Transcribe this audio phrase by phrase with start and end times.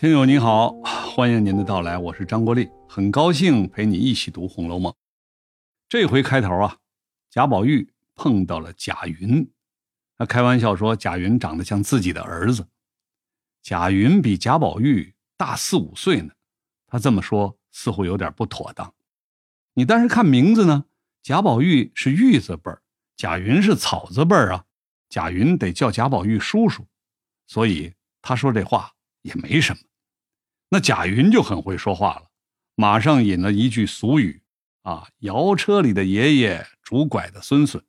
[0.00, 4.92] 听友您好，欢迎您的到来，我是张国立，很高兴陪你一起读《红楼梦》。
[5.88, 6.78] 这回开头啊，
[7.28, 9.50] 贾宝玉碰到了贾云，
[10.16, 12.68] 他开玩笑说贾云长得像自己的儿子。
[13.60, 16.32] 贾云比贾宝玉大四五岁呢，
[16.86, 18.94] 他这么说似乎有点不妥当。
[19.74, 20.84] 你但是看名字呢，
[21.24, 22.80] 贾宝玉是玉字辈儿，
[23.16, 24.64] 贾云是草字辈儿啊，
[25.08, 26.86] 贾云得叫贾宝玉叔叔，
[27.48, 29.80] 所以他说这话也没什么。
[30.70, 32.30] 那贾云就很会说话了，
[32.74, 34.42] 马上引了一句俗语
[34.82, 37.82] ：“啊，摇车里的爷爷，拄拐的孙孙。”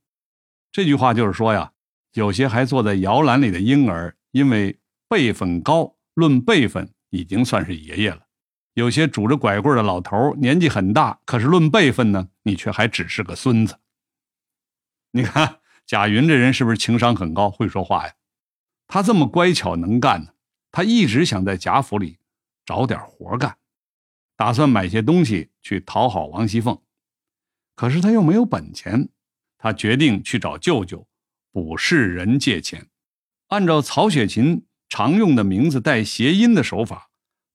[0.71, 1.73] 这句话就是说呀，
[2.13, 4.79] 有些还坐在摇篮里的婴儿，因为
[5.09, 8.21] 辈分高，论辈分已经算是爷爷了；
[8.75, 13.79] 有些拄着拐棍的老头，年纪很大，可是论辈分呢，你却还只是个孙子。
[15.11, 18.13] 你看贾云这人是不是情商很高，会说话呀？
[18.87, 20.29] 他这么乖巧能干呢，
[20.71, 22.18] 他一直想在贾府里。
[22.69, 23.57] 找点活干，
[24.35, 26.79] 打算买些东西去讨好王熙凤，
[27.73, 29.09] 可是他又没有本钱，
[29.57, 31.07] 他决定去找舅舅
[31.51, 32.87] 卜世人借钱。
[33.47, 37.09] 按照曹雪芹常用的名字带谐音的手法，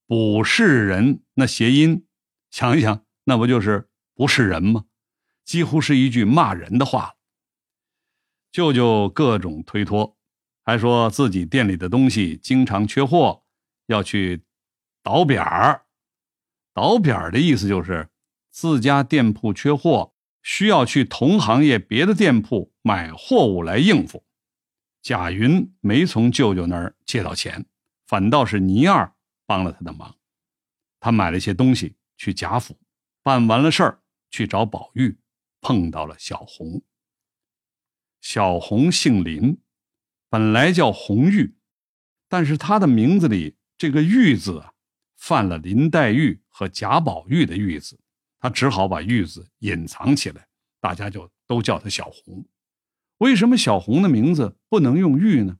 [0.08, 2.04] 卜世人那谐音，
[2.50, 4.86] 想一想，那不就是不是人吗？
[5.44, 7.14] 几乎是一句骂人的话。
[8.50, 10.16] 舅舅各种推脱，
[10.64, 13.44] 还说自己店里的东西经常缺货，
[13.86, 14.42] 要去。
[15.04, 15.84] 倒扁儿，
[16.72, 18.08] 倒扁儿的意思就是
[18.50, 24.24] 自家店铺缺货，需要去同行业别的店铺买货物来应付。
[25.02, 27.66] 贾云没从舅舅那儿借到钱，
[28.06, 30.16] 反倒是倪二帮了他的忙。
[30.98, 32.78] 他买了些东西去贾府，
[33.22, 35.18] 办完了事儿去找宝玉，
[35.60, 36.82] 碰到了小红。
[38.22, 39.58] 小红姓林，
[40.30, 41.58] 本来叫红玉，
[42.26, 44.73] 但是她的名字里这个玉字啊。
[45.26, 47.98] 犯了林黛玉和贾宝玉的玉字，
[48.38, 50.46] 他只好把玉字隐藏起来，
[50.82, 52.44] 大家就都叫他小红。
[53.16, 55.56] 为什么小红的名字不能用玉呢？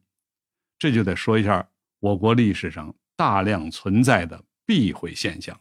[0.78, 1.70] 这就得说一下
[2.00, 5.58] 我国历史上大量存在的避讳现象。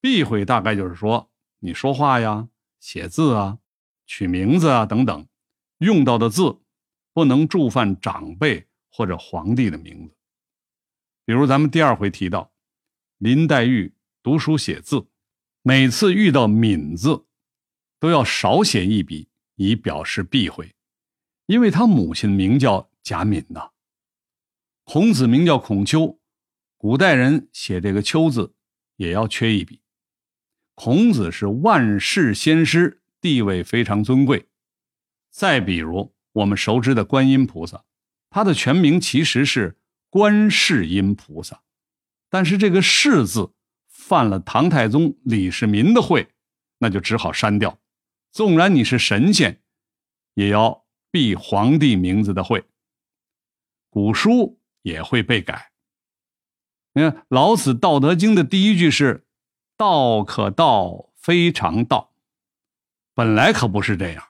[0.00, 2.48] 避讳大概就是说，你说话呀、
[2.78, 3.58] 写字啊、
[4.06, 5.26] 取名字啊等等，
[5.78, 6.60] 用到的字
[7.12, 10.14] 不能触犯长辈或者皇帝的名字。
[11.24, 12.52] 比如咱们第二回提到。
[13.18, 15.08] 林黛玉读书写字，
[15.62, 17.24] 每次遇到“敏”字，
[17.98, 20.76] 都要少写一笔，以表示避讳。
[21.46, 23.70] 因为他母亲名叫贾敏呐。
[24.84, 26.20] 孔子名叫孔丘，
[26.76, 28.54] 古代人写这个“丘”字
[28.96, 29.80] 也要缺一笔。
[30.76, 34.46] 孔子是万世先师，地位非常尊贵。
[35.28, 37.84] 再比如我们熟知的观音菩萨，
[38.30, 39.76] 他的全名其实是
[40.08, 41.64] 观世音菩萨。
[42.30, 43.52] 但是这个“世”字
[43.88, 46.28] 犯了唐太宗李世民的讳，
[46.78, 47.78] 那就只好删掉。
[48.30, 49.62] 纵然你是神仙，
[50.34, 52.64] 也要避皇帝名字的讳。
[53.88, 55.72] 古书也会被改。
[56.92, 59.26] 你看老子《道德经》的第一句是
[59.78, 62.12] “道可道，非常道”，
[63.14, 64.28] 本来可不是这样。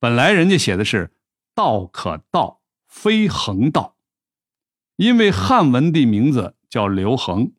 [0.00, 1.12] 本来人家写的是
[1.54, 3.96] “道可道，非恒道”，
[4.96, 6.56] 因为汉文帝名字。
[6.68, 7.52] 叫刘恒，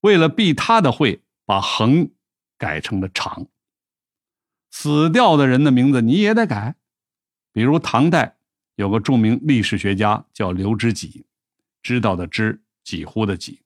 [0.00, 2.10] 为了避他的讳，把“恒”
[2.56, 3.48] 改成了“长”。
[4.70, 6.76] 死掉的人的名字你也得改，
[7.52, 8.38] 比如唐代
[8.76, 11.26] 有个著名历史学家叫刘知几，
[11.82, 13.62] 知道的知，几乎的几，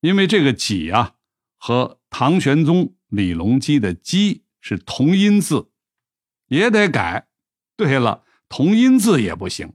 [0.00, 1.16] 因为这个“几”啊
[1.56, 5.70] 和唐玄宗李隆基的“基”是同音字，
[6.46, 7.28] 也得改。
[7.76, 9.74] 对了，同音字也不行，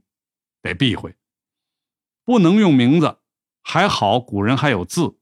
[0.62, 1.16] 得避讳，
[2.24, 3.19] 不能用名字。
[3.62, 5.16] 还好古人还有字，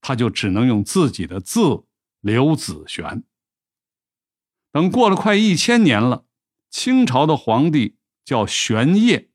[0.00, 1.84] 他就只能用自己的字
[2.20, 3.24] 刘子玄。
[4.72, 6.24] 等过了快一千年了，
[6.70, 9.30] 清朝的皇帝叫玄烨，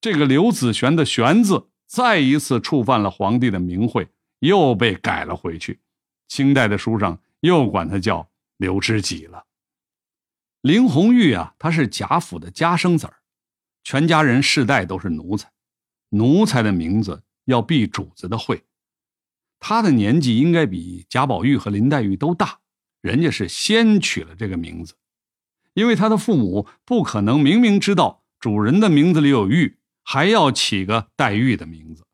[0.00, 4.08] 这个刘子玄的“玄”字再一次触犯了皇帝的名讳，
[4.38, 5.80] 又被改了回去。
[6.26, 9.44] 清代的书上又管他叫刘知己了。
[10.62, 13.16] 林红玉啊，他是贾府的家生子儿，
[13.82, 15.50] 全家人世代都是奴才，
[16.10, 17.22] 奴才的名字。
[17.44, 18.62] 要避主子的讳，
[19.58, 22.58] 他的年纪应该比贾宝玉和林黛玉都大，
[23.00, 24.94] 人家是先取了这个名字，
[25.74, 32.04] 因为他的父母不可能明明知道主人的名字里有玉，还要起个黛玉的名字。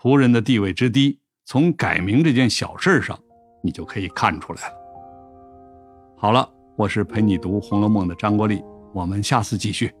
[0.00, 3.18] 仆人的地位之低，从改名这件小事上，
[3.62, 4.74] 你就可以看出来了。
[6.16, 8.62] 好了，我是陪你读《红楼梦》的张国立，
[8.92, 9.92] 我们下次继续。